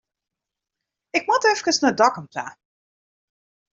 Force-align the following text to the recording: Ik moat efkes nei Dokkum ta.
Ik 1.17 1.23
moat 1.29 1.45
efkes 1.51 1.79
nei 1.81 1.93
Dokkum 1.99 2.27
ta. 2.33 2.45